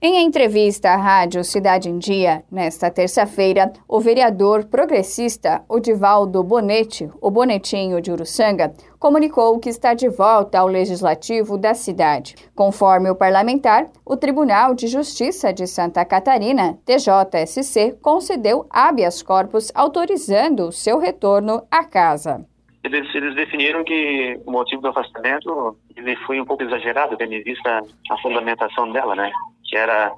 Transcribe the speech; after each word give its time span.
Em 0.00 0.24
entrevista 0.24 0.90
à 0.90 0.96
rádio 0.96 1.42
Cidade 1.42 1.88
em 1.88 1.98
Dia, 1.98 2.44
nesta 2.52 2.88
terça-feira, 2.88 3.72
o 3.88 3.98
vereador 3.98 4.64
progressista 4.66 5.64
Odivaldo 5.68 6.40
Bonete, 6.44 7.10
o 7.20 7.28
Bonetinho 7.32 8.00
de 8.00 8.12
Uruçanga, 8.12 8.72
comunicou 9.00 9.58
que 9.58 9.68
está 9.68 9.94
de 9.94 10.08
volta 10.08 10.60
ao 10.60 10.68
legislativo 10.68 11.58
da 11.58 11.74
cidade. 11.74 12.36
Conforme 12.54 13.10
o 13.10 13.16
parlamentar, 13.16 13.86
o 14.06 14.16
Tribunal 14.16 14.72
de 14.72 14.86
Justiça 14.86 15.52
de 15.52 15.66
Santa 15.66 16.04
Catarina, 16.04 16.78
TJSC, 16.86 17.98
concedeu 18.00 18.66
habeas 18.70 19.20
corpus 19.20 19.72
autorizando 19.74 20.70
seu 20.70 21.00
retorno 21.00 21.66
à 21.68 21.82
casa. 21.82 22.46
Eles, 22.84 23.12
eles, 23.12 23.34
definiram 23.34 23.82
que 23.82 24.40
o 24.46 24.52
motivo 24.52 24.80
do 24.80 24.88
afastamento 24.88 25.76
ele 25.96 26.14
foi 26.18 26.40
um 26.40 26.44
pouco 26.44 26.62
exagerado, 26.62 27.16
tendo 27.16 27.34
em 27.34 27.42
vista 27.42 27.82
a 28.08 28.18
fundamentação 28.18 28.92
dela, 28.92 29.16
né? 29.16 29.32
Que 29.68 29.76
era 29.76 30.12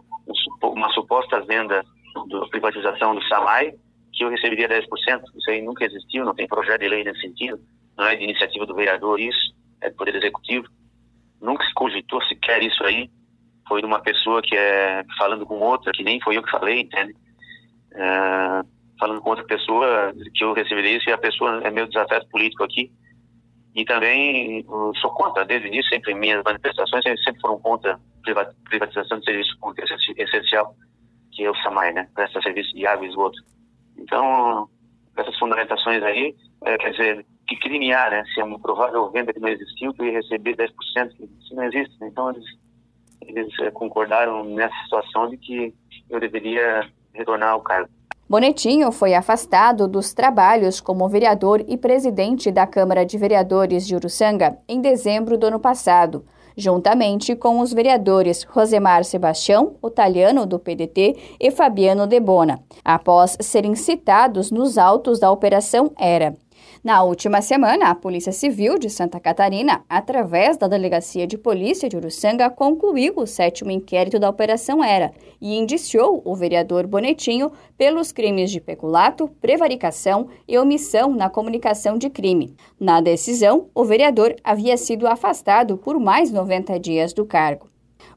uma 0.63 0.89
suposta 0.91 1.41
venda 1.41 1.85
da 2.29 2.47
privatização 2.49 3.15
do 3.15 3.23
SAMAI, 3.25 3.75
que 4.13 4.25
eu 4.25 4.31
receberia 4.31 4.69
10%. 4.69 4.83
Isso 5.37 5.51
aí 5.51 5.61
nunca 5.63 5.85
existiu, 5.85 6.25
não 6.25 6.35
tem 6.35 6.47
projeto 6.47 6.81
de 6.81 6.89
lei 6.89 7.05
nesse 7.05 7.21
sentido, 7.21 7.61
não 7.97 8.07
é 8.07 8.17
de 8.17 8.25
iniciativa 8.25 8.65
do 8.65 8.75
vereador 8.75 9.19
isso, 9.19 9.55
é 9.81 9.91
do 9.91 9.97
Poder 9.97 10.15
Executivo. 10.15 10.67
Nunca 11.41 11.65
se 11.65 11.75
cogitou 11.75 12.23
sequer 12.25 12.63
isso 12.63 12.85
aí. 12.85 13.11
Foi 13.69 13.81
de 13.81 13.87
uma 13.87 14.01
pessoa 14.01 14.43
que 14.43 14.57
é 14.57 15.05
falando 15.19 15.47
com 15.47 15.59
outra, 15.61 15.93
que 15.93 16.03
nem 16.03 16.21
foi 16.21 16.37
eu 16.37 16.43
que 16.43 16.51
falei, 16.51 16.81
entende? 16.81 17.15
É, 17.93 18.63
falando 18.99 19.21
com 19.21 19.31
outra 19.31 19.45
pessoa, 19.45 20.13
que 20.35 20.45
eu 20.45 20.53
receberia 20.53 20.97
isso 20.97 21.09
e 21.09 21.13
a 21.13 21.19
pessoa 21.19 21.61
é 21.65 21.71
meu 21.71 21.87
desafeto 21.87 22.29
político 22.29 22.65
aqui. 22.65 22.93
E 23.75 23.85
também 23.85 24.65
sou 25.01 25.11
contra, 25.13 25.45
desde 25.45 25.69
o 25.69 25.73
início, 25.73 25.89
sempre 25.91 26.15
minhas 26.15 26.43
manifestações 26.43 27.05
sempre 27.05 27.41
foram 27.41 27.59
contra 27.61 28.01
privatização 28.69 29.19
de 29.19 29.25
serviço 29.25 29.59
público 29.61 29.87
essencial, 30.17 30.75
que 31.33 31.45
é 31.45 31.51
o 31.51 31.57
SAMAI, 31.63 31.93
né? 31.93 32.09
Presta 32.15 32.43
serviço 32.43 32.75
de 32.75 32.87
água 32.87 33.07
e 33.07 33.09
esgoto. 33.09 33.39
Então, 33.97 34.69
essas 35.17 35.39
fundamentações 35.39 36.03
aí, 36.03 36.35
é, 36.65 36.77
quer 36.79 36.91
dizer, 36.91 37.27
que 37.47 37.57
criminhar, 37.57 38.11
né? 38.11 38.25
Se 38.35 38.41
é 38.41 38.45
uma 38.45 38.59
provável 38.59 39.11
venda 39.11 39.33
que 39.33 39.41
não 39.41 39.49
existiu, 39.49 39.93
que 39.95 40.05
ia 40.05 40.13
receber 40.13 40.57
10%, 40.57 40.73
que 41.17 41.25
isso 41.25 41.55
não 41.55 41.65
existe. 41.65 41.99
Né? 42.01 42.09
Então, 42.09 42.31
eles, 42.31 42.45
eles 43.23 43.59
é, 43.61 43.71
concordaram 43.71 44.45
nessa 44.45 44.75
situação 44.85 45.29
de 45.29 45.37
que 45.37 45.75
eu 46.09 46.19
deveria 46.21 46.89
retornar 47.13 47.51
ao 47.51 47.61
cargo. 47.61 47.91
Bonetinho 48.31 48.93
foi 48.93 49.13
afastado 49.13 49.89
dos 49.89 50.13
trabalhos 50.13 50.81
como 50.81 51.09
vereador 51.09 51.65
e 51.67 51.77
presidente 51.77 52.53
da 52.53 52.65
Câmara 52.65 53.05
de 53.05 53.19
Vereadores 53.19 53.85
de 53.85 53.97
Uruçanga 53.97 54.57
em 54.69 54.81
dezembro 54.81 55.37
do 55.37 55.49
ano 55.49 55.59
passado 55.59 56.25
juntamente 56.57 57.35
com 57.35 57.61
os 57.61 57.73
vereadores 57.73 58.43
Rosemar 58.45 59.05
Sebastião, 59.05 59.77
Otaliano, 59.81 60.45
do 60.47 60.59
PDT, 60.59 61.17
e 61.41 61.51
Fabiano 61.51 62.07
Debona, 62.07 62.61
após 62.85 63.37
serem 63.41 63.75
citados 63.75 64.51
nos 64.51 64.77
autos 64.77 65.19
da 65.19 65.31
Operação 65.31 65.91
Era. 65.99 66.37
Na 66.83 67.03
última 67.03 67.43
semana, 67.43 67.91
a 67.91 67.95
Polícia 67.95 68.33
Civil 68.33 68.79
de 68.79 68.89
Santa 68.89 69.21
Catarina, 69.21 69.85
através 69.87 70.57
da 70.57 70.67
Delegacia 70.67 71.27
de 71.27 71.37
Polícia 71.37 71.91
de 71.91 71.97
Uruçanga, 71.99 72.49
concluiu 72.49 73.13
o 73.17 73.27
sétimo 73.27 73.71
inquérito 73.71 74.19
da 74.19 74.31
Operação 74.31 74.83
Era 74.83 75.13
e 75.39 75.59
indiciou 75.59 76.23
o 76.25 76.35
vereador 76.35 76.87
Bonetinho 76.87 77.53
pelos 77.77 78.13
crimes 78.13 78.51
de 78.51 78.63
peculato, 78.63 79.29
prevaricação 79.43 80.29
e 80.49 80.57
omissão 80.57 81.15
na 81.15 81.29
comunicação 81.29 81.99
de 81.99 82.09
crime. 82.09 82.57
Na 82.81 83.03
decisão, 83.03 83.69
o 83.75 83.85
vereador 83.85 84.35
havia 84.43 84.79
sido 84.79 85.07
afastado 85.07 85.77
por 85.77 86.01
mais 86.01 86.33
90 86.33 86.81
dias 86.81 87.13
do 87.13 87.27
cargo. 87.27 87.69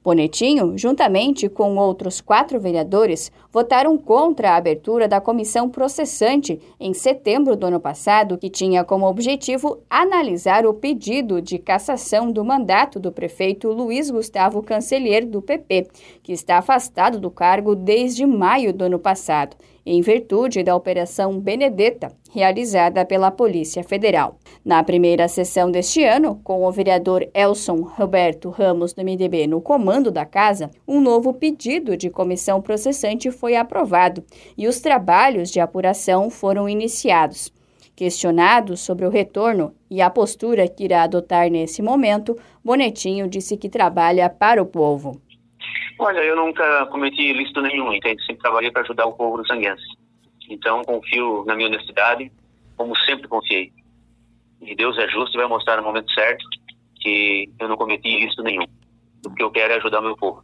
Bonetinho, 0.03 0.77
juntamente 0.77 1.47
com 1.47 1.77
outros 1.77 2.19
quatro 2.19 2.59
vereadores, 2.59 3.31
votaram 3.53 3.97
contra 3.97 4.51
a 4.51 4.57
abertura 4.57 5.07
da 5.07 5.21
comissão 5.21 5.69
processante 5.69 6.59
em 6.77 6.93
setembro 6.93 7.55
do 7.55 7.67
ano 7.67 7.79
passado, 7.79 8.37
que 8.37 8.49
tinha 8.49 8.83
como 8.83 9.07
objetivo 9.07 9.79
analisar 9.89 10.65
o 10.65 10.73
pedido 10.73 11.41
de 11.41 11.57
cassação 11.57 12.31
do 12.31 12.43
mandato 12.43 12.99
do 12.99 13.13
prefeito 13.13 13.69
Luiz 13.69 14.11
Gustavo 14.11 14.61
Cancelheiro, 14.61 15.25
do 15.25 15.41
PP, 15.41 15.87
que 16.21 16.33
está 16.33 16.57
afastado 16.57 17.17
do 17.17 17.31
cargo 17.31 17.73
desde 17.73 18.25
maio 18.25 18.73
do 18.73 18.83
ano 18.83 18.99
passado 18.99 19.55
em 19.85 20.01
virtude 20.01 20.63
da 20.63 20.75
Operação 20.75 21.39
Benedetta, 21.39 22.11
realizada 22.31 23.05
pela 23.05 23.29
Polícia 23.29 23.83
Federal. 23.83 24.37
Na 24.63 24.83
primeira 24.83 25.27
sessão 25.27 25.69
deste 25.69 26.03
ano, 26.03 26.39
com 26.43 26.63
o 26.63 26.71
vereador 26.71 27.27
Elson 27.33 27.81
Roberto 27.81 28.49
Ramos 28.49 28.93
do 28.93 29.03
MDB 29.03 29.45
no 29.45 29.61
comando 29.61 29.92
da 30.11 30.25
casa, 30.25 30.71
um 30.87 30.99
novo 30.99 31.33
pedido 31.33 31.95
de 31.95 32.09
comissão 32.09 32.61
processante 32.61 33.31
foi 33.31 33.55
aprovado 33.55 34.23
e 34.57 34.67
os 34.67 34.79
trabalhos 34.79 35.51
de 35.51 35.59
apuração 35.59 36.29
foram 36.29 36.67
iniciados. 36.67 37.51
Questionado 37.95 38.75
sobre 38.75 39.05
o 39.05 39.09
retorno 39.09 39.75
e 39.89 40.01
a 40.01 40.09
postura 40.09 40.67
que 40.67 40.83
irá 40.83 41.03
adotar 41.03 41.49
nesse 41.49 41.81
momento, 41.81 42.35
Bonetinho 42.63 43.27
disse 43.27 43.55
que 43.55 43.69
trabalha 43.69 44.29
para 44.29 44.61
o 44.61 44.65
povo. 44.65 45.21
Olha, 45.99 46.19
eu 46.19 46.35
nunca 46.35 46.87
cometi 46.87 47.21
ilícito 47.21 47.61
nenhum, 47.61 47.93
entende? 47.93 48.25
Sempre 48.25 48.41
trabalhei 48.41 48.71
para 48.71 48.81
ajudar 48.81 49.05
o 49.05 49.13
povo 49.13 49.37
do 49.37 49.47
sanguense. 49.47 49.83
Então, 50.49 50.83
confio 50.83 51.45
na 51.45 51.55
minha 51.55 51.67
honestidade, 51.67 52.31
como 52.75 52.97
sempre 52.97 53.27
confiei. 53.27 53.71
E 54.61 54.75
Deus 54.75 54.97
é 54.97 55.07
justo 55.07 55.35
e 55.35 55.39
vai 55.39 55.47
mostrar 55.47 55.77
no 55.77 55.83
momento 55.83 56.11
certo 56.13 56.43
que 56.99 57.49
eu 57.59 57.67
não 57.67 57.77
cometi 57.77 58.07
ilícito 58.07 58.41
nenhum. 58.41 58.65
O 59.25 59.33
que 59.33 59.43
eu 59.43 59.51
quero 59.51 59.73
é 59.73 59.77
ajudar 59.77 60.01
meu 60.01 60.15
povo. 60.15 60.43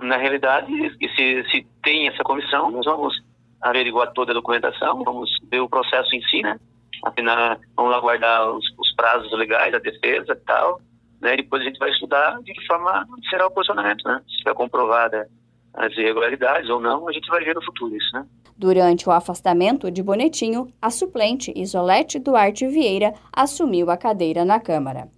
Na 0.00 0.16
realidade, 0.16 0.72
se, 0.98 1.44
se 1.50 1.66
tem 1.82 2.08
essa 2.08 2.22
comissão, 2.22 2.70
nós 2.70 2.84
vamos 2.84 3.14
averiguar 3.60 4.12
toda 4.12 4.32
a 4.32 4.34
documentação, 4.34 5.02
vamos 5.02 5.30
ver 5.50 5.60
o 5.60 5.68
processo 5.68 6.14
em 6.14 6.22
si, 6.22 6.42
né? 6.42 6.58
Afinal, 7.04 7.58
vamos 7.74 7.94
aguardar 7.94 8.50
os, 8.50 8.64
os 8.78 8.94
prazos 8.94 9.30
legais, 9.32 9.74
a 9.74 9.78
defesa 9.78 10.32
e 10.32 10.44
tal, 10.46 10.80
né? 11.20 11.36
Depois 11.36 11.62
a 11.62 11.64
gente 11.64 11.78
vai 11.78 11.90
estudar 11.90 12.38
de 12.42 12.52
que 12.52 12.66
forma 12.66 13.06
será 13.30 13.46
o 13.46 13.50
posicionamento, 13.50 14.06
né? 14.06 14.20
Se 14.28 14.44
vai 14.44 14.54
comprovada 14.54 15.28
as 15.74 15.92
irregularidades 15.92 16.68
ou 16.70 16.80
não, 16.80 17.08
a 17.08 17.12
gente 17.12 17.28
vai 17.28 17.42
ver 17.44 17.54
no 17.54 17.64
futuro 17.64 17.94
isso, 17.96 18.10
né? 18.14 18.26
Durante 18.56 19.06
o 19.06 19.12
afastamento 19.12 19.90
de 19.90 20.02
Bonetinho, 20.02 20.72
a 20.80 20.90
suplente 20.90 21.52
Isolete 21.54 22.18
Duarte 22.18 22.66
Vieira 22.66 23.12
assumiu 23.30 23.90
a 23.90 23.96
cadeira 23.98 24.44
na 24.46 24.58
Câmara. 24.58 25.08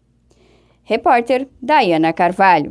Repórter 0.83 1.49
Dayana 1.63 2.13
Carvalho. 2.13 2.71